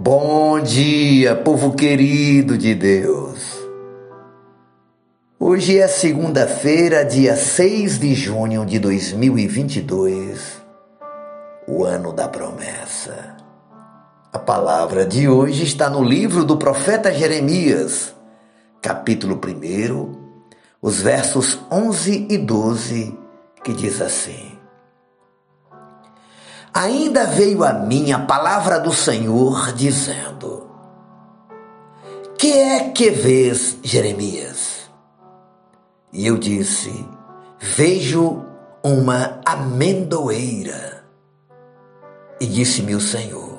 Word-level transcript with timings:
Bom 0.00 0.60
dia, 0.60 1.34
povo 1.34 1.72
querido 1.72 2.56
de 2.56 2.72
Deus. 2.72 3.58
Hoje 5.40 5.76
é 5.76 5.88
segunda-feira, 5.88 7.04
dia 7.04 7.34
6 7.34 7.98
de 7.98 8.14
junho 8.14 8.64
de 8.64 8.78
2022, 8.78 10.62
o 11.66 11.82
ano 11.82 12.12
da 12.12 12.28
promessa. 12.28 13.36
A 14.32 14.38
palavra 14.38 15.04
de 15.04 15.28
hoje 15.28 15.64
está 15.64 15.90
no 15.90 16.04
livro 16.04 16.44
do 16.44 16.56
profeta 16.56 17.12
Jeremias, 17.12 18.14
capítulo 18.80 19.34
1, 19.34 20.12
os 20.80 21.00
versos 21.00 21.58
11 21.72 22.28
e 22.30 22.38
12, 22.38 23.18
que 23.64 23.72
diz 23.72 24.00
assim: 24.00 24.57
Ainda 26.78 27.24
veio 27.26 27.64
a 27.64 27.72
mim 27.72 28.12
a 28.12 28.20
palavra 28.20 28.78
do 28.78 28.92
Senhor 28.92 29.72
dizendo: 29.72 30.70
Que 32.38 32.52
é 32.52 32.90
que 32.90 33.10
vês, 33.10 33.78
Jeremias? 33.82 34.88
E 36.12 36.24
eu 36.24 36.38
disse: 36.38 37.04
Vejo 37.58 38.44
uma 38.80 39.40
amendoeira. 39.44 41.02
E 42.40 42.46
disse-me 42.46 42.94
o 42.94 43.00
Senhor: 43.00 43.58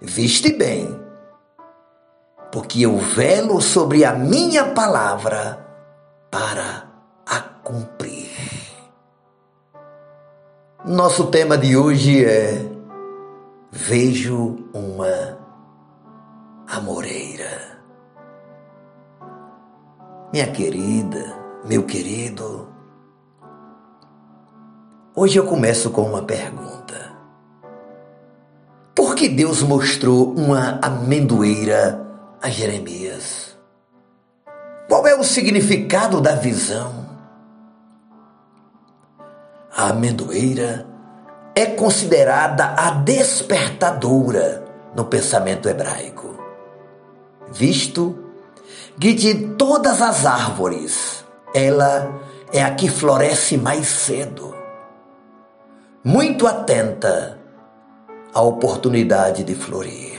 Viste 0.00 0.50
bem, 0.50 0.98
porque 2.50 2.86
eu 2.86 2.96
velo 2.96 3.60
sobre 3.60 4.02
a 4.02 4.14
minha 4.14 4.64
palavra 4.72 5.62
para 6.30 6.88
a 7.26 7.38
cumprir. 7.38 8.09
Nosso 10.90 11.28
tema 11.28 11.56
de 11.56 11.76
hoje 11.76 12.24
é 12.24 12.68
Vejo 13.70 14.58
uma 14.74 15.38
amoreira. 16.66 17.78
Minha 20.32 20.48
querida, 20.48 21.38
meu 21.64 21.84
querido, 21.84 22.66
hoje 25.14 25.38
eu 25.38 25.46
começo 25.46 25.90
com 25.90 26.02
uma 26.02 26.22
pergunta. 26.22 27.12
Por 28.92 29.14
que 29.14 29.28
Deus 29.28 29.62
mostrou 29.62 30.34
uma 30.34 30.80
amendoeira 30.82 32.04
a 32.42 32.50
Jeremias? 32.50 33.56
Qual 34.88 35.06
é 35.06 35.14
o 35.14 35.22
significado 35.22 36.20
da 36.20 36.34
visão? 36.34 37.08
A 39.72 39.90
amendoeira 39.90 40.89
é 41.60 41.66
considerada 41.66 42.74
a 42.76 42.90
despertadora 42.90 44.64
no 44.96 45.04
pensamento 45.04 45.68
hebraico, 45.68 46.38
visto 47.52 48.18
que 48.98 49.12
de 49.12 49.48
todas 49.56 50.00
as 50.00 50.24
árvores 50.24 51.24
ela 51.54 52.20
é 52.52 52.62
a 52.62 52.74
que 52.74 52.88
floresce 52.88 53.56
mais 53.56 53.86
cedo, 53.86 54.54
muito 56.02 56.46
atenta 56.46 57.38
à 58.32 58.40
oportunidade 58.40 59.44
de 59.44 59.54
florir. 59.54 60.18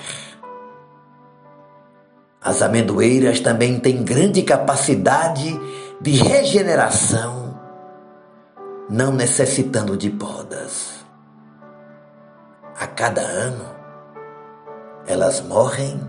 As 2.39 2.61
amendoeiras 2.61 3.39
também 3.39 3.79
têm 3.79 4.03
grande 4.03 4.43
capacidade 4.43 5.59
de 5.99 6.11
regeneração 6.11 7.41
não 8.89 9.13
necessitando 9.13 9.95
de 9.95 10.09
podas. 10.09 11.00
A 12.81 12.87
cada 12.87 13.21
ano, 13.21 13.63
elas 15.05 15.39
morrem 15.39 16.01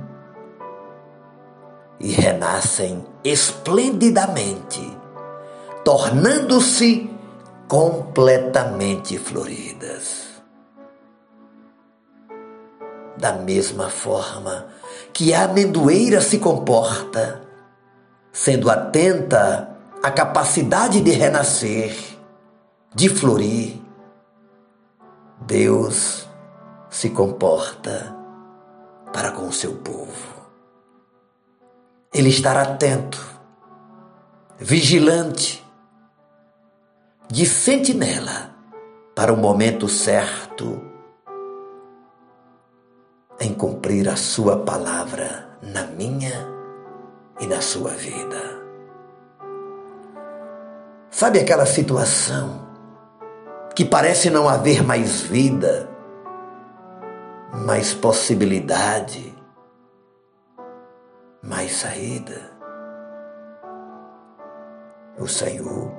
e 2.01 2.13
renascem 2.13 3.05
esplendidamente, 3.23 4.81
tornando-se 5.85 7.11
completamente 7.69 9.19
floridas. 9.19 10.43
Da 13.19 13.35
mesma 13.35 13.91
forma 13.91 14.69
que 15.13 15.35
a 15.35 15.45
amendoeira 15.45 16.23
se 16.23 16.39
comporta, 16.39 17.43
sendo 18.33 18.71
atenta 18.71 19.77
à 20.03 20.11
capacidade 20.11 21.03
de 21.03 21.11
renascer, 21.11 21.95
de 22.95 23.11
florir, 23.11 23.79
Deus 25.43 26.32
se 26.93 27.09
comporta 27.09 28.15
para 29.15 29.33
com 29.33 29.49
o 29.49 29.53
seu 29.53 29.77
povo. 29.77 30.43
Ele 32.13 32.29
estará 32.29 32.61
atento, 32.61 33.19
vigilante, 34.59 35.67
de 37.31 37.47
sentinela 37.47 38.55
para 39.15 39.33
o 39.33 39.39
momento 39.39 39.89
certo 39.89 40.83
em 43.41 43.55
cumprir 43.55 44.07
a 44.11 44.17
sua 44.17 44.59
palavra 44.59 45.49
na 45.63 45.85
minha 45.85 46.47
e 47.41 47.47
na 47.47 47.63
sua 47.63 47.93
vida. 47.93 48.61
Sabe 51.11 51.41
aquela 51.41 51.65
situação 51.65 52.69
que 53.75 53.85
parece 53.87 54.29
não 54.29 54.47
haver 54.47 54.83
mais 54.83 55.23
vida, 55.23 55.92
mais 57.53 57.93
possibilidade, 57.93 59.35
mais 61.43 61.73
saída. 61.73 62.51
O 65.19 65.29
Senhor 65.29 65.93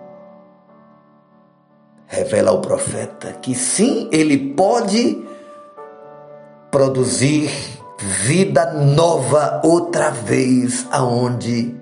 revela 2.08 2.52
ao 2.52 2.62
profeta 2.62 3.34
que 3.34 3.54
sim, 3.54 4.10
ele 4.12 4.54
pode 4.54 5.24
produzir 6.72 7.52
vida 8.00 8.74
nova 8.74 9.62
outra 9.64 10.10
vez 10.10 10.88
aonde 10.92 11.76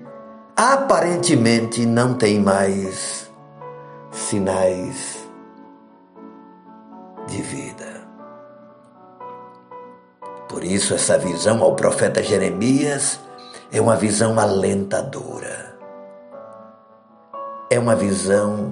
aparentemente 0.56 1.86
não 1.86 2.14
tem 2.14 2.38
mais 2.38 3.30
sinais 4.10 5.26
de 7.26 7.40
vida. 7.40 7.91
Por 10.52 10.62
isso, 10.62 10.92
essa 10.92 11.16
visão 11.16 11.62
ao 11.62 11.74
profeta 11.74 12.22
Jeremias 12.22 13.18
é 13.72 13.80
uma 13.80 13.96
visão 13.96 14.38
alentadora. 14.38 15.74
É 17.70 17.78
uma 17.78 17.96
visão 17.96 18.70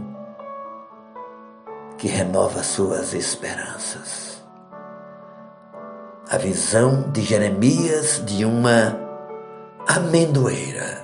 que 1.97 2.07
renova 2.07 2.63
suas 2.63 3.15
esperanças. 3.15 4.43
A 6.31 6.37
visão 6.37 7.11
de 7.11 7.23
Jeremias 7.23 8.23
de 8.27 8.45
uma 8.45 9.01
amendoeira 9.89 11.03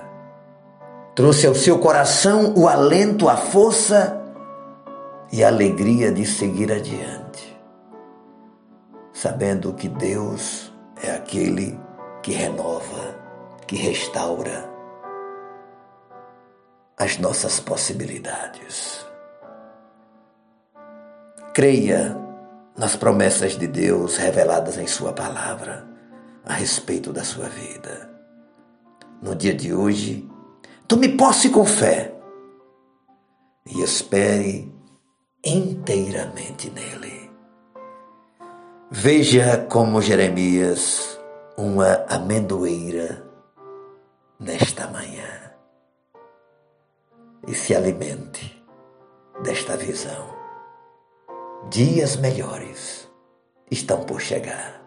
trouxe 1.15 1.47
ao 1.47 1.55
seu 1.55 1.79
coração 1.79 2.53
o 2.55 2.67
alento, 2.67 3.27
a 3.27 3.35
força 3.35 4.15
e 5.31 5.43
a 5.43 5.47
alegria 5.47 6.11
de 6.11 6.23
seguir 6.23 6.71
adiante 6.71 7.56
sabendo 9.17 9.73
que 9.73 9.89
Deus 9.89 10.71
é 11.01 11.09
aquele 11.09 11.79
que 12.21 12.31
renova, 12.31 13.15
que 13.65 13.75
restaura 13.75 14.69
as 16.95 17.17
nossas 17.17 17.59
possibilidades. 17.59 19.03
Creia 21.51 22.15
nas 22.77 22.95
promessas 22.95 23.57
de 23.57 23.65
Deus 23.65 24.17
reveladas 24.17 24.77
em 24.77 24.85
Sua 24.85 25.11
palavra 25.11 25.87
a 26.45 26.53
respeito 26.53 27.11
da 27.11 27.23
sua 27.23 27.49
vida. 27.49 28.11
No 29.19 29.35
dia 29.35 29.53
de 29.53 29.73
hoje, 29.73 30.29
tome 30.87 31.17
posse 31.17 31.49
com 31.49 31.65
fé 31.65 32.13
e 33.65 33.81
espere 33.81 34.71
inteiramente 35.43 36.69
nele. 36.69 37.26
Veja 38.89 39.67
como 39.69 40.01
Jeremias, 40.01 41.19
uma 41.57 42.05
amendoeira 42.07 43.21
nesta 44.39 44.87
manhã, 44.87 45.51
e 47.45 47.53
se 47.53 47.75
alimente 47.75 48.65
desta 49.43 49.75
visão. 49.75 50.33
Dias 51.69 52.15
melhores 52.15 53.11
estão 53.69 54.05
por 54.05 54.21
chegar, 54.21 54.81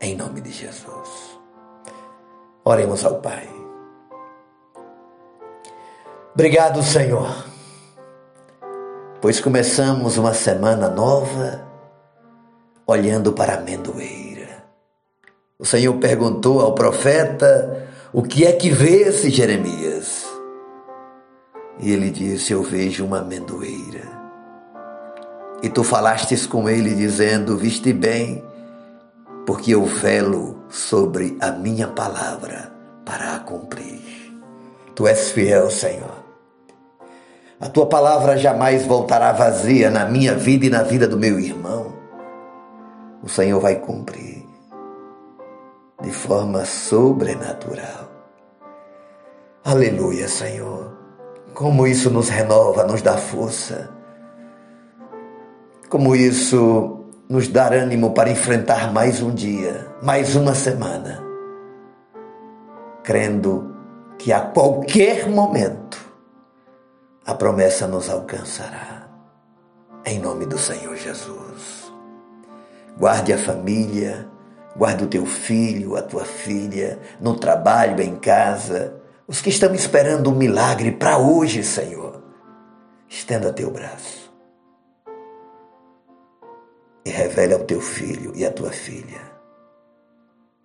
em 0.00 0.16
nome 0.16 0.40
de 0.40 0.50
Jesus. 0.50 1.38
Oremos 2.64 3.04
ao 3.04 3.20
Pai. 3.20 3.48
Obrigado, 6.34 6.82
Senhor, 6.82 7.46
pois 9.20 9.38
começamos 9.38 10.18
uma 10.18 10.34
semana 10.34 10.88
nova 10.88 11.69
olhando 12.90 13.32
para 13.32 13.54
a 13.54 13.58
amendoeira, 13.58 14.30
O 15.58 15.64
Senhor 15.66 15.94
perguntou 15.98 16.60
ao 16.60 16.74
profeta: 16.74 17.86
O 18.12 18.22
que 18.22 18.46
é 18.46 18.52
que 18.52 18.70
vê-se, 18.70 19.28
Jeremias? 19.30 20.24
E 21.78 21.92
ele 21.92 22.10
disse: 22.10 22.52
Eu 22.52 22.62
vejo 22.62 23.04
uma 23.04 23.18
amendoeira. 23.18 24.08
E 25.62 25.68
tu 25.68 25.84
falastes 25.84 26.46
com 26.46 26.68
ele, 26.68 26.94
dizendo: 26.94 27.58
Viste 27.58 27.92
bem, 27.92 28.42
porque 29.46 29.74
eu 29.74 29.84
velo 29.84 30.64
sobre 30.70 31.36
a 31.40 31.50
minha 31.52 31.88
palavra 31.88 32.72
para 33.04 33.34
a 33.34 33.38
cumprir. 33.40 34.00
Tu 34.94 35.06
és 35.06 35.30
fiel, 35.30 35.70
Senhor. 35.70 36.24
A 37.60 37.68
tua 37.68 37.84
palavra 37.84 38.38
jamais 38.38 38.86
voltará 38.86 39.32
vazia 39.32 39.90
na 39.90 40.06
minha 40.06 40.34
vida 40.34 40.64
e 40.64 40.70
na 40.70 40.82
vida 40.82 41.06
do 41.06 41.18
meu 41.18 41.38
irmão. 41.38 41.99
O 43.22 43.28
Senhor 43.28 43.60
vai 43.60 43.76
cumprir 43.76 44.46
de 46.02 46.10
forma 46.10 46.64
sobrenatural. 46.64 48.08
Aleluia, 49.64 50.26
Senhor. 50.26 50.96
Como 51.52 51.86
isso 51.86 52.10
nos 52.10 52.30
renova, 52.30 52.84
nos 52.84 53.02
dá 53.02 53.18
força. 53.18 53.90
Como 55.88 56.16
isso 56.16 57.04
nos 57.28 57.48
dá 57.48 57.68
ânimo 57.68 58.12
para 58.12 58.30
enfrentar 58.30 58.92
mais 58.92 59.20
um 59.20 59.32
dia, 59.32 59.86
mais 60.02 60.34
uma 60.34 60.54
semana, 60.54 61.22
crendo 63.02 63.76
que 64.18 64.32
a 64.32 64.40
qualquer 64.40 65.28
momento 65.28 65.98
a 67.26 67.34
promessa 67.34 67.86
nos 67.86 68.08
alcançará. 68.08 69.08
Em 70.04 70.18
nome 70.18 70.46
do 70.46 70.56
Senhor 70.58 70.96
Jesus. 70.96 71.92
Guarde 72.98 73.32
a 73.32 73.38
família, 73.38 74.28
guarde 74.76 75.04
o 75.04 75.08
teu 75.08 75.26
filho, 75.26 75.96
a 75.96 76.02
tua 76.02 76.24
filha, 76.24 76.98
no 77.20 77.36
trabalho, 77.36 78.00
em 78.02 78.16
casa, 78.16 79.00
os 79.26 79.40
que 79.40 79.48
estão 79.48 79.74
esperando 79.74 80.30
um 80.30 80.34
milagre 80.34 80.92
para 80.92 81.18
hoje, 81.18 81.62
Senhor. 81.62 82.22
Estenda 83.08 83.52
teu 83.52 83.70
braço 83.70 84.30
e 87.04 87.10
revele 87.10 87.54
ao 87.54 87.60
teu 87.60 87.80
filho 87.80 88.32
e 88.34 88.44
à 88.44 88.50
tua 88.52 88.70
filha 88.70 89.30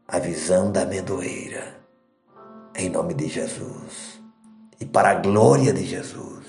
a 0.08 0.20
visão 0.20 0.72
da 0.72 0.84
amendoeira, 0.84 1.76
em 2.76 2.90
nome 2.90 3.14
de 3.14 3.28
Jesus 3.28 4.22
e 4.80 4.86
para 4.86 5.10
a 5.10 5.16
glória 5.16 5.74
de 5.74 5.84
Jesus 5.84 6.46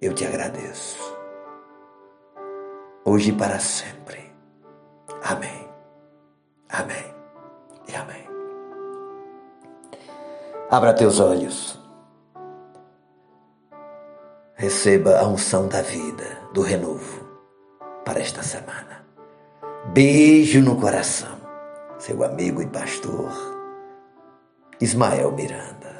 eu 0.00 0.12
te 0.12 0.26
agradeço. 0.26 1.15
Hoje 3.08 3.30
e 3.30 3.32
para 3.32 3.60
sempre. 3.60 4.34
Amém. 5.22 5.68
Amém. 6.68 7.14
E 7.86 7.94
amém. 7.94 8.28
Abra 10.68 10.92
teus 10.92 11.20
olhos. 11.20 11.80
Receba 14.56 15.20
a 15.20 15.28
unção 15.28 15.68
da 15.68 15.82
vida, 15.82 16.24
do 16.52 16.62
renovo, 16.62 17.24
para 18.04 18.18
esta 18.18 18.42
semana. 18.42 19.06
Beijo 19.92 20.60
no 20.60 20.80
coração. 20.80 21.38
Seu 22.00 22.24
amigo 22.24 22.60
e 22.60 22.66
pastor, 22.66 23.30
Ismael 24.80 25.30
Miranda. 25.30 25.95